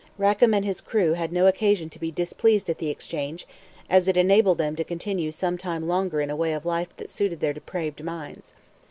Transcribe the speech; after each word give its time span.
Rackam 0.17 0.55
and 0.55 0.65
his 0.65 0.81
crew 0.81 1.13
had 1.13 1.31
no 1.31 1.45
occasion 1.45 1.87
to 1.91 1.99
be 1.99 2.09
displeased 2.09 2.71
at 2.71 2.79
the 2.79 2.89
exchange, 2.89 3.47
as 3.87 4.07
it 4.07 4.17
enabled 4.17 4.57
them 4.57 4.75
to 4.77 4.83
continue 4.83 5.29
some 5.31 5.59
time 5.59 5.87
longer 5.87 6.21
in 6.21 6.31
a 6.31 6.35
way 6.35 6.53
of 6.53 6.65
life 6.65 6.89
that 6.97 7.11
suited 7.11 7.39
their 7.39 7.53
depraved 7.53 8.03
minds. 8.03 8.55